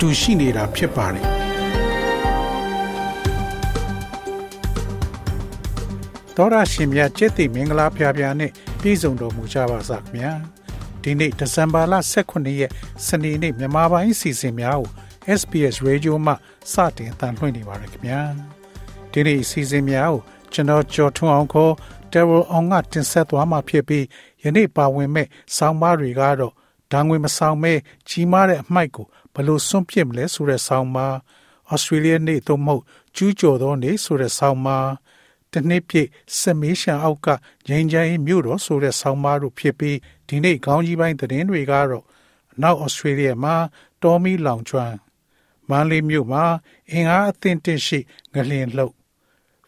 [0.00, 1.26] တူရှိနေတာဖြစ်ပါတယ်
[6.36, 8.50] တော်ရရှင်များကျက်တိမင်္ဂလာဖျားဖျားနဲ့
[8.80, 10.32] ပြည်စုံတော်မူကြပါစားခင်ဗျာ
[11.02, 12.70] ဒီနေ့ဒီဇင်ဘာလ18ရက်
[13.06, 14.90] စနေနေ့မြန်မာပိုင်းစီစဉ်များကို
[15.40, 16.32] SBS Radio မှ
[16.72, 18.20] စတင်အသံလွှင့်နေပါတယ်ခင်ဗျာ
[19.12, 20.20] ဒီနေ့စီစဉ်များကို
[20.52, 21.72] ကျွန်တော်ကျော်ထွန်းအောင်ခေါ်
[22.12, 24.04] Daryl အောင်ကတင်ဆက်သွားမှာဖြစ်ပြီး
[24.42, 25.26] ယနေ့ပါဝင်မဲ့
[25.56, 26.54] ဆောင်းပါးတွေကတော့
[26.92, 27.72] ဓာငွေမဆောင်မဲ
[28.08, 31.14] ကြီးမားတဲ့အမိုက်ကိုဘယ်လိုစွန့်ပစ်မလဲဆိုတဲ့ဆောင်းပါး
[31.72, 32.82] Australia နေ့သို့မဟုတ်
[33.16, 34.88] ကျူးကျော်သောနေ့ဆိုတဲ့ဆောင်းပါး
[35.52, 37.28] တနှစ်ပြည့်စမေးရှံအောက်က
[37.68, 42.04] ငိန်ချိုင်းမြို့တော်ဆိုတဲ့ဆောင်းပါးတို့ဖြစ်ပြီးဒီနေ့ခေါင်းကြီးပိုင်းသတင်းတွေကတော့
[42.52, 43.54] အနောက်ဩစတြေးလျမှာ
[44.02, 44.96] တော်မီလောင်ကျွမ်း
[45.68, 46.44] မန်လေးမြို့မှာ
[46.90, 47.98] အင်အားအသင့်တင့်ရှိ
[48.34, 48.94] ငလျင်လှုပ်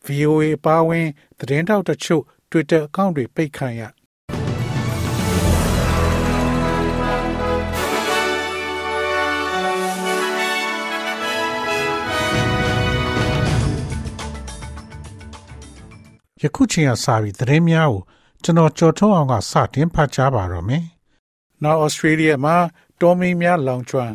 [0.07, 1.07] VOA ပါဝင်
[1.39, 3.83] သတင်းတောက်တချို့ Twitter အကောင့်တွေပိတ်ခံရ
[16.43, 18.03] ယခုချိန်ကစပြီးသတင်းများကို
[18.43, 20.85] ကျွန်တော်ကြော်ထုံးအောင်ကစတင်ဖတ်ကြားပါတော့မယ်။
[21.63, 22.57] Now Australia မှာ
[23.01, 24.15] တော်မီများလောင်ကျွမ်း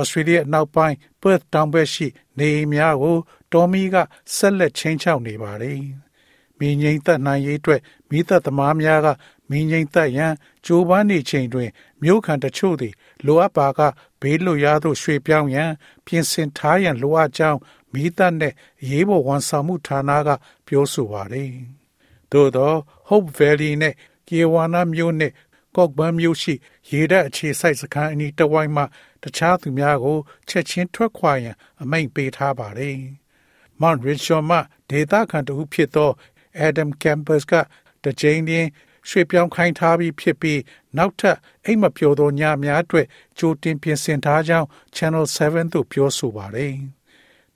[0.00, 2.06] Australia နောက်ပိုင်း Perth တောင်ဘက်ရှိ
[2.38, 3.16] နေအိမ်များကို
[3.52, 3.96] တော်မီက
[4.34, 5.80] ဆက်လက်ချင်းချောက်နေပါတယ်။
[6.58, 9.08] မိငိမ့်သက်နိုင်ရေးအတွက်မိသက်သမားများက
[9.50, 10.34] မိငိမ့်သက်ရန်
[10.66, 11.70] ကြိုးပမ်းနေချိန်တွင်
[12.02, 12.94] မြို့ခံတချို့သည်
[13.26, 13.80] လိုအပ်ပါက
[14.20, 15.70] ဘေးလွတ်ရာသို့ရွှေ့ပြောင်းရန်
[16.06, 17.58] ပြင်ဆင်ထားရန်လိုအပ်ကြောင်း
[17.94, 18.54] မိသက်နှင့်
[18.88, 20.28] ရေးပေါ်ဝန်ဆောင်မှုဌာနက
[20.66, 21.50] ပြောဆိုပါတယ်။
[22.32, 22.72] သို့သော
[23.08, 23.94] Hope Valley နဲ့
[24.28, 25.34] Kiwana မြို့နှင့်
[25.74, 26.54] Cockburn မြို့ရှိ
[26.90, 28.82] ရေတပ်အခြေစိုက်စခန်းအနီးတစ်ဝိုက်မှ
[29.22, 30.18] တခြားသူများကို
[30.48, 32.96] ချက်ချင်းထွက်ခွာရန်အမိန့်ပေးထားပါတယ်။
[33.80, 34.58] Mount Richmond မှ
[34.90, 36.10] ဒေသခံတဦးဖြစ်သော
[36.66, 37.52] Adam Campus က
[38.04, 38.66] တကြိမ်တွင်
[39.08, 40.60] ရွှေ့ပြောင်းခိုင်းထားပြီးဖြစ်ပြီး
[40.96, 43.06] နောက်ထပ်အိမ်မပျော်သောညများအတွက်
[43.38, 44.66] ကြိုတင်ပြင်ဆင်ထားကြောင်း
[44.96, 46.74] Channel 7သို့ပြောဆိုပါတယ်။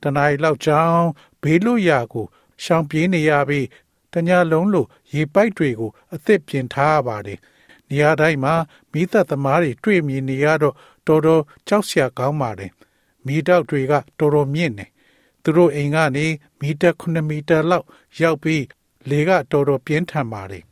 [0.02, 1.06] တနင်္လာလောက်ကြောင်း
[1.42, 2.26] ဘေးလွတ်ရာကို
[2.62, 3.66] ရှောင်ပြေးနေရပြီး
[4.12, 7.38] တညလုံးလိုရေပိုက်တွေကိုအသစ်ပြင်ထားရပါတယ်။
[7.88, 8.54] နေရာတိုင်းမှာ
[8.92, 10.74] မိသက်သမားတွေတွေ့မြင်နေရတော့
[11.06, 12.70] တော်တော်ကြောက်စရာကောင်းပါတယ်။
[13.26, 14.86] မိတောက်တွေကတော်တော်မြင့်နေ။
[15.42, 16.26] သူတို့အိမ်ကနေ
[16.60, 17.86] မီတာ9မီတာလောက်
[18.20, 18.64] ရောက်ပြီး
[19.08, 20.64] လေကတော်တော်ပြင်းထန်ပါတယ်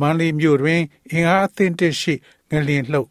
[0.00, 2.14] မန်လီမြို့တွင်အင်အားအသင့်တင့်ရှိ
[2.50, 3.08] ငလျင်လှုပ်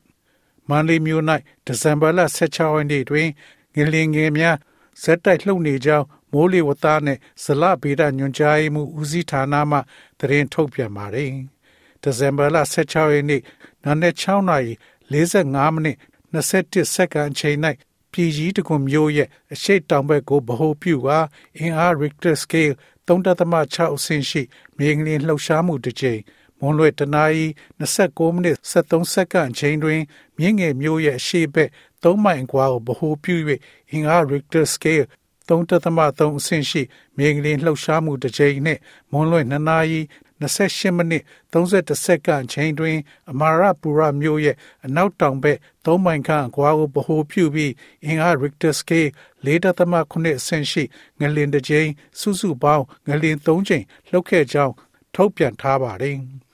[0.70, 1.24] မန်လီမြို့၌
[1.66, 3.28] ဒီဇင်ဘာလ16ရက်နေ့တွင်
[3.76, 4.58] ငလျင်ငယ်များ
[5.04, 9.78] ဇက်တိုက်လှုပ်နေကြောင်းမိုးလေဝသနှင့်ဇလဗေဒညွှန်ကြားမှုဦးစီးဌာနမှ
[10.20, 11.32] သတင်းထုတ်ပြန်ပါတယ်။
[12.02, 13.42] ဒီဇင်ဘာလ16ရက်နေ့
[13.84, 14.74] နာနဲ့6နာရီ
[15.12, 15.98] 45မိနစ်
[16.34, 17.58] 21စက္ကန့်အချိန်၌
[18.12, 21.20] ပြည်ကြီးတကွန်မျိုးရဲ့အရှိတ်တောင်ဘက်ကိုဗဟိုပြုကာ
[21.58, 22.76] အင်အား Richter scale
[23.08, 24.42] 3.6အဆင့်ရှိ
[24.78, 26.20] မြေငလျင်လှုပ်ရှားမှုတစ်ကြိမ်
[26.60, 27.46] မွန်လွဲတနာရီ
[27.80, 30.02] 29မိနစ်73စက္ကန့်အချိန်တွင်
[30.38, 31.70] မြင့်ငယ်မျိုးရဲ့အရှိဘက်
[32.04, 33.36] 3မိုင်ကွာကိုဗဟိုပြု၍
[33.92, 35.06] အင်အား Richter scale
[35.48, 36.82] 3.3အဆင့်ရှိ
[37.18, 38.80] မြေငလျင်လှုပ်ရှားမှုတစ်ကြိမ်နှင့်
[39.12, 40.02] မွန်လွဲ2နာရီ
[40.40, 42.98] 28မိနစ်31စက္ကန့်အချိန်တွင်
[43.32, 44.56] အမာရပူရမြို့ရဲ့
[44.86, 47.74] အနောက်တောင်ဘက်3မိုင်ခန့်အကွာကိုဗဟိုပြုပြီး
[48.06, 49.10] အင်အား Richter scale
[49.46, 50.84] 4.9အဆင့်ရှိ
[51.20, 51.90] ငလျင်တစ်ကြိမ်
[52.20, 54.74] စုစုပေါင်းငလျင်3ကြိမ်လှုပ်ခဲ့ကြောင်း
[55.16, 56.18] ထုတ်ပြန်ထားပါတယ်။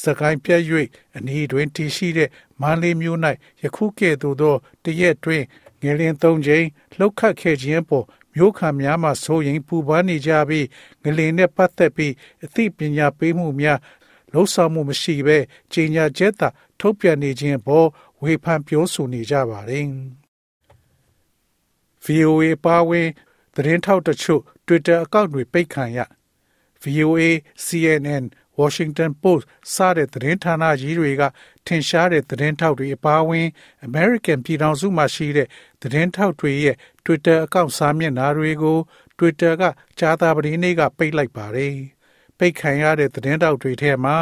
[0.00, 0.64] စကိုင်းပြည့်၍
[1.16, 2.30] အနီးတွင်တည်ရှိတဲ့
[2.60, 3.18] မန္လေးမြို့၌
[3.62, 4.54] ယခုကဲ့သို့သော
[4.84, 5.42] တရက်တွင်
[5.82, 6.66] ငလျင်3ကြိမ်
[6.98, 10.66] လှုပ်ခတ်ခဲ့ခြင်းပေါ်မျိုးခံများမှဆိုရင်ပူပန်းနေကြပြီး
[11.02, 12.12] ငလင်နဲ့ပတ်သက်ပြီး
[12.44, 13.78] အသိပညာပေးမှုများ
[14.32, 15.38] လှုပ်ဆောင်မှုမရှိဘဲ
[15.72, 16.48] ကြီးညာချက်သာ
[16.80, 17.88] ထုတ်ပြန်နေခြင်းပေါ်
[18.22, 19.86] ဝေဖန်ပြောဆိုနေကြပါတယ်။
[22.04, 23.08] VOA ပါဝင်
[23.54, 25.98] သတင်းထောက်တချို့ Twitter အကောင့်တွေပိတ်ခံရ
[26.82, 27.22] VOA
[27.64, 28.24] CNN
[28.60, 29.44] Washington Post
[29.74, 31.22] စတဲ့သတင်းဌာနကြီးတွေက
[31.66, 33.46] ထင်ရှားတဲ့သတင်းထောက်တွေအပါအဝင်
[33.88, 35.48] American ပြည်ထောင်စုမှာရှိတဲ့
[35.82, 38.78] သတင်းထောက်တွေရဲ့ Twitter အကောင့်စာမျက်နှာတွေကို
[39.18, 39.62] Twitter က
[39.98, 41.76] ကြာသပတေးနေ့ကပိတ်လိုက်ပါတယ်။
[42.38, 44.16] ပိတ်ခံရတဲ့သတင်းထောက်တွေထဲမှာ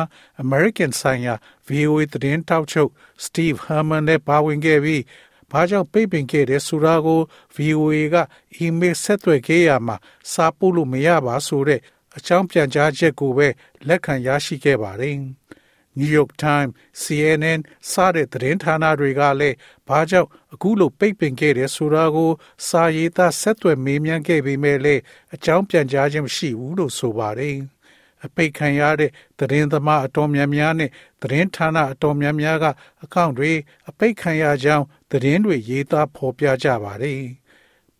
[0.44, 1.34] American ဆိုင်ရာ
[1.68, 2.90] VOA သတင်းထောက်ချုပ်
[3.24, 5.02] Steve Herman နဲ့ပါဝင်ခဲ့ပြီး
[5.50, 7.20] ဘာကြောင့်ပိတ်ပင်ခဲ့တဲ့ဆိုတာကို
[7.56, 8.16] VOA က
[8.56, 9.96] အီးမေးလ်ဆက်သွယ်ခဲ့ရမှာ
[10.32, 11.80] စာပို့လို့မရပါဆိုတဲ့
[12.16, 13.48] အကြောင်းပြန်ကြားချက်ကိုပဲ
[13.88, 15.18] လက်ခံရရှိခဲ့ပါတယ်။
[15.98, 16.72] New York Times,
[17.02, 17.60] CNN
[17.90, 19.56] စတဲ့သတင်းဌာနတွေကလည်း
[19.88, 22.30] ဘာကြောင့်အခုလိုပိတ်ပင်ခဲ့တယ်ဆိုတာကို
[22.68, 25.02] စာရေးသားဆက်သွယ်မေးမြန်းခဲ့ပေမဲ့လည်း
[25.34, 27.56] အကြောင်းပြန်ကြားခြင်းမရှိဘူးလို့ဆိုပါတယ်။
[28.24, 30.90] အပိတ်ခံရတဲ့သတင်းသမားအတော်များများနဲ့
[31.22, 32.64] သတင်းဌာနအတော်များများက
[33.04, 33.52] အကောင့်တွေ
[33.88, 37.20] အပိတ်ခံရကြောင်းသတင်းတွေရေးသားဖော်ပြကြပါတယ်။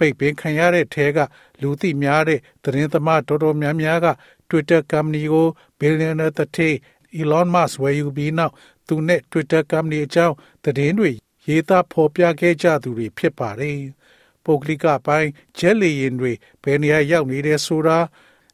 [0.01, 1.19] ပိတ်ပင်ခံရတဲ့ထဲက
[1.61, 4.07] လူသိများတဲ့သတင်းသမားတော်တော်များများက
[4.49, 5.49] Twitter ကုမ္ပဏီကို
[5.79, 6.75] billionaire တထေး
[7.21, 8.55] Elon Musk ဝယ်ယူပြီးနောက်
[8.89, 11.11] သူနဲ့ Twitter ကုမ္ပဏီအကြောင်းသတင်းတွေ
[11.47, 13.79] ရေးသားဖော်ပြခဲ့ကြသူတွေဖြစ်ပါတယ်။
[14.45, 16.33] ပုဂ္ဂလိကပိုင်းဂျက်လီရင်တွေ
[16.63, 17.99] ဘယ်နေရာရောက်နေတယ်ဆိုတာ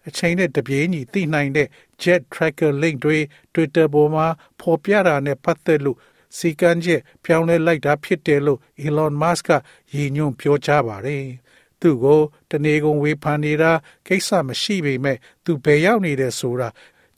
[0.09, 1.69] အချိန်နဲ့တပြေးညီသိနိုင်တဲ့
[2.03, 3.19] Jet Tracker Link တွေ
[3.53, 4.27] Twitter ပေါ်မှာ
[4.61, 5.99] ဖော်ပြတာနဲ့ပတ်သက်လို့
[6.37, 9.51] စီကံချက်ပြောင်းလဲလိုက်တာဖြစ်တယ်လို့ Elon Musk က
[9.95, 11.25] ရည်ညွှန်းပြောကြားပါတယ်။
[11.81, 13.73] သူ့ကိုတနေကုန်ဝေဖန်နေတာ
[14.07, 16.69] ကိစ္စမရှိပေမဲ့သူဘယ်ရောက်နေတယ်ဆိုတာ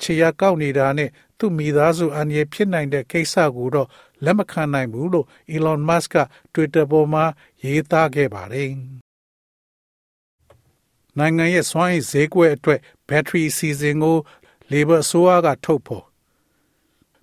[0.01, 3.89] ခြေရကောက်နေတာနဲ့သူ့မိသားစုအန္တရာယ်ဖြစ်နိုင်တဲ့ကိစ္စကိုတော့
[4.25, 6.17] လက်မခံနိုင်ဘူးလို့ Elon Musk က
[6.53, 7.25] Twitter ပေါ်မှာ
[7.65, 8.71] ရေးသားခဲ့ပါတယ်။
[11.19, 14.17] နိုင်ငံရဲ့စွမ်းအင်ဈေးကွက်အတွက်ဘက်ထရီစီစဉ်ကို
[14.71, 16.08] Labor အစိုးရကထုတ်ဖော်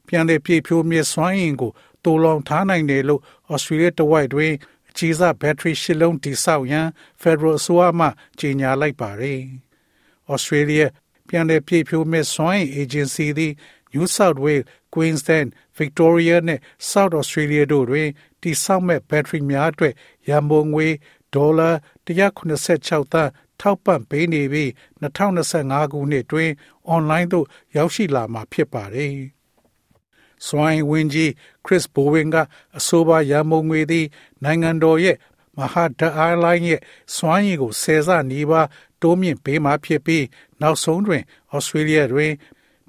[0.08, 1.72] ပြန်လည်ပြည့်ဖြိုးမြဲစွမ်းအင်ကို
[2.04, 3.22] တိုးလောင်ထားနိုင်တယ်လို့
[3.54, 4.54] Australia တဝိုက်တွင်
[4.90, 6.88] အခြေစားဘက်ထရီရှစ်လုံးတိဆောက်ရန်
[7.22, 8.08] Federal အစိုးရမှ
[8.40, 9.42] ကြေညာလိုက်ပါတယ်။
[10.34, 10.86] Australia
[11.28, 13.54] ပြန်လည်ပြည့်ဖြိုးမြဲစွမ်းအင် Agency သည်
[13.94, 15.50] New South Wales, Queensland,
[15.80, 16.60] Victoria နဲ့
[16.92, 18.10] South Australia တို့တွင်
[18.42, 19.94] တိဆောက်မဲ့ဘက်ထရီများအတွက်
[20.28, 20.88] ရန်ပုံငွေ
[21.34, 21.70] ဒေါ်လာ
[22.06, 23.32] 186သန်း
[23.62, 24.70] ထောက်ပံ့ပေးနေပြီး
[25.02, 26.52] 2025ခုနှစ်တွင်
[26.88, 29.16] အွန်လိုင်းသို့ရောက်ရှိလာမှာဖြစ်ပါတယ်။
[30.48, 31.32] စွိုင်းဝင်းကြီး
[31.66, 32.36] ခရစ်ဘိုဝင်က
[32.78, 34.06] အဆိုပါရန်မုံငွေသည်
[34.44, 35.18] နိုင်ငံတော်ရဲ့
[35.58, 36.82] မဟာဒအိုင်လိုင်းရဲ့
[37.16, 38.68] စွမ်းရည်ကိုဆယ်ဆနီးပါး
[39.02, 40.26] တိုးမြင့်ပေးမှဖြစ်ပြီး
[40.62, 42.34] နောက်ဆုံးတွင်ဩစတြေးလျတွင်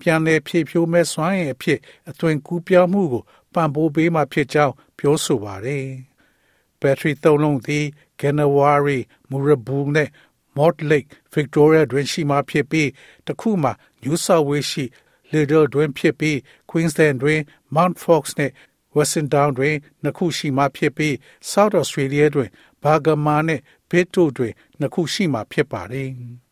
[0.01, 3.23] ပြန်လည်ဖြည့်ဖြိုးမဲ့စွမ်းရည်အဖြစ်အသွင်ကူးပြောင်းမှုကို
[3.55, 5.87] ပံ့ပိုးပေးမှဖြစ်ကြောင်းပြောဆိုပါတယ်။
[6.81, 7.85] ဘက်ထရီသုံးလုံးသည်
[8.21, 8.99] Ganawari,
[9.31, 10.09] Murabul နဲ့
[10.57, 12.91] Mort Lake, Victoria တွင်ရှိမှဖြစ်ပြီး
[13.27, 13.71] တခုမှ
[14.03, 14.85] New South Wales ရှိ
[15.33, 16.37] Little တွင်ဖြစ်ပြီး
[16.71, 17.41] Queensland တွင်
[17.75, 18.53] Mount Fox နဲ့
[18.97, 21.15] Western Down တွင်နှစ်ခုရှိမှဖြစ်ပြီး
[21.51, 22.51] South Australia တွင်
[22.83, 26.11] Bergama နဲ့ Pitt တို့တွင်နှစ်ခုရှိမှဖြစ်ပါတယ်။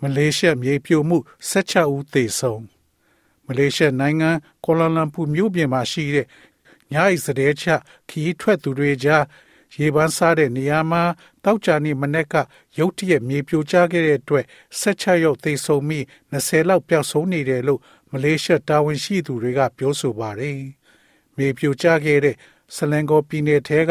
[0.00, 1.18] မလေးရှားမြေပြိုမှု
[1.50, 2.62] 16ဦးသေဆုံး
[3.46, 4.30] မလေးရှားနိုင်ငံ
[4.64, 6.26] ကွာလာလမ်ပူမြို့ပြင်မှာရှိတဲ့
[6.92, 7.64] ညအိစတဲ့ချ
[8.08, 9.24] ခီးထွက်သူတွေကြား
[9.74, 11.02] ရေပန်းစားတဲ့နေရာမှာ
[11.44, 12.34] တောက်ကြနေမနေ့က
[12.78, 14.44] ရုတ်တရက်မြေပြိုကျခဲ့တဲ့အတွက်
[14.80, 17.80] 16ရောက်သေဆုံးပြီး20လောက်ပျောက်ဆုံးနေတယ်လို့
[18.12, 20.58] မလေးရှားတာဝန်ရှိသူတွေကပြောဆိုပါတယ်။
[21.36, 22.36] မြေပြိုကျခဲ့တဲ့
[22.74, 23.90] ဆလန်ဂေါပြည်နယ်ထဲက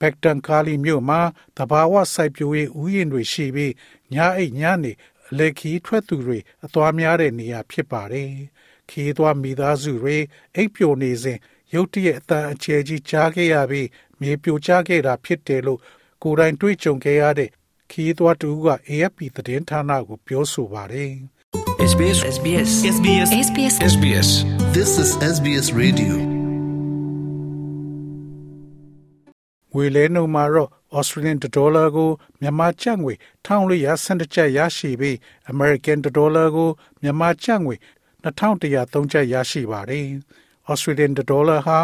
[0.00, 1.20] ဘက်တန်ကာလီမြို့မှာ
[1.56, 3.72] တဘာဝစိုက်ပျိုးရေးဥယျာဉ်တွေရှိပြီး
[4.14, 4.92] ညအိတ်ညနေ
[5.30, 8.30] အလက်ခီထွက်သူတွေအသွားများတဲ့နေရာဖြစ်ပါတယ်။
[8.90, 10.16] ခီးသွားမိသားစုတွေ
[10.54, 11.38] အိပ်ပျော်နေစဉ်
[11.74, 13.88] ရုတ်တရက်အတန်အကျယ်ကြီးကြားခဲ့ရပြီး
[14.20, 15.80] မြေပြိုကျခဲ့တာဖြစ်တယ်လို့
[16.22, 17.50] ကိုယ်တိုင်တွေ့ကြုံခဲ့ရတဲ့
[17.90, 21.12] ခီးသွားတူက AFP သတင်းဌာနကိုပြောဆိုပါတယ်။
[21.90, 24.28] SBS SBS SBS SBS SBS
[24.76, 26.14] This is SBS Radio.
[29.72, 32.10] ငွေလဲနှုန်းမှာတော့ Australian dollar ကို
[32.40, 33.14] မြန်မာကျပ်ငွေ
[33.46, 35.16] 1412ကျပ်ရရှိပြီး
[35.52, 36.70] American dollar ကို
[37.02, 37.74] မြန်မာကျပ်ငွေ
[38.24, 40.06] 2103ကျပ်ရရှိပါတယ်။
[40.70, 41.78] Australian dollar ဟာ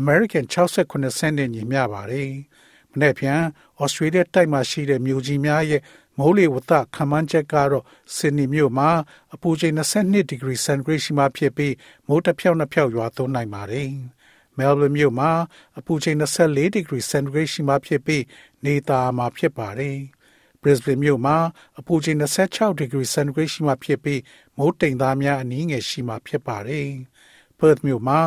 [0.00, 2.30] American 68 cent နဲ့ညီမျှပါတယ်။
[2.92, 3.40] မနေ့ပြန်
[3.82, 5.82] Australia တိုက်မှာရှိတဲ့မြို့ကြီးများရဲ့
[6.18, 7.84] မိုးလေဝသခန့်မှန်းချက်ကတော့
[8.16, 8.90] ဆင်နီမြို့မှာ
[9.34, 11.74] အပူချိန်22ဒီဂရီစင်တီဂရိတ်ရှိမှဖြစ်ပြီး
[12.08, 13.90] မိုးတစ်ဖြောက်နှစ်ဖြောက်ရွာသွန်းနိုင်ပါတယ်။
[14.58, 15.30] Melbourne မြို့မှာ
[15.78, 18.24] အပူချိန်24ဒီဂရီစင်တီဂရိတ်ရှိမှဖြစ်ပြီး
[18.64, 19.98] နေသားမှာဖြစ်ပါတယ်။
[20.62, 21.36] Brisbane မြို့မှာ
[21.78, 24.20] အပူချိန်26ဒီဂရီစင်တီဂရိတ်ရှိမှဖြစ်ပြီး
[24.58, 26.88] မိုးတိမ်သားများအနည်းငယ်ရှိမှဖြစ်ပါတယ်။
[27.60, 28.20] Perth မြို့မှာ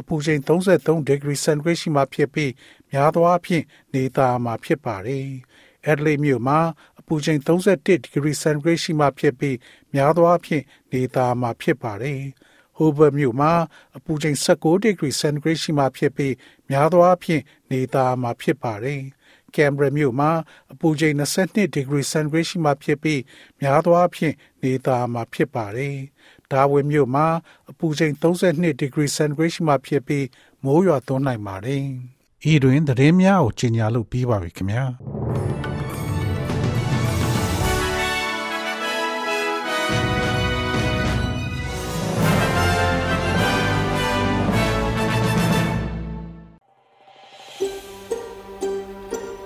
[0.00, 2.52] အပူချိန်33ဒီဂရီစင်တီဂရိတ်ရှိမှဖြစ်ပြီး
[2.90, 5.28] များသောအားဖြင့်နေသားမှာဖြစ်ပါတယ်။
[5.90, 6.58] Adelaide မြို့မှာ
[7.00, 9.56] အပူချိန်31ဒီဂရီစင်တီဂရိတ်ရှိမှဖြစ်ပြီး
[9.94, 12.20] များသောအားဖြင့်နေသားမှာဖြစ်ပါတယ်။
[12.76, 13.52] Hobart မြို့မှာ
[13.96, 16.34] အပူချိန်16ဒီဂရီစင်တီဂရိတ်ရှိမှဖြစ်ပြီး
[16.70, 19.02] များသောအားဖြင့်နေသားမှာဖြစ်ပါတယ်။
[19.54, 20.30] Canberra မြို့မှာ
[20.72, 23.20] အပူချိန်22ဒီဂရီစင်တီဂရိတ်ရှိမှဖြစ်ပြီး
[23.60, 25.96] များသောအားဖြင့်နေသားမှာဖြစ်ပါတယ်။
[26.52, 27.26] Darwin မြို့မှာ
[27.70, 30.26] အပူချိန်32ဒီဂရီစင်တီဂရိတ်ရှိမှဖြစ်ပြီး
[30.64, 31.84] မိုးရွာသွန်းနိုင်ပါတယ်။
[32.52, 34.84] ဤတွင်သတင်းများကိုကြီးညာလို့ပြီးပါပြီခင်ဗျာ။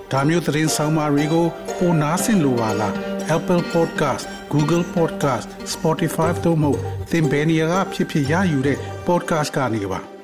[0.11, 1.45] ။ဒါမျိုးသတင်းဆောင်မာတွေကို
[1.77, 6.71] ပိုနားဆင်လိုပါလား Apple Podcast Google Podcast Spotify တို့မှာ
[7.11, 8.77] သင်ပင်ရာဖြစ်ဖြစ်ရယူတဲ့
[9.07, 10.14] podcast ကနေပါ